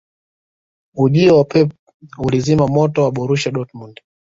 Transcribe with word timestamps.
ujio 0.95 1.37
wa 1.37 1.43
pep 1.43 1.69
ulizima 2.17 2.67
moto 2.67 3.03
wa 3.03 3.11
borusia 3.11 3.51
dortmund 3.51 3.99